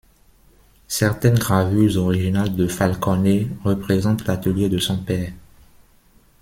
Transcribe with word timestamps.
Certaines 0.87 1.37
gravures 1.37 1.97
originales 1.97 2.55
de 2.55 2.65
Falconet 2.65 3.45
représente 3.63 4.25
l'atelier 4.25 4.67
de 4.67 4.79
son 4.79 4.97
père. 4.97 5.31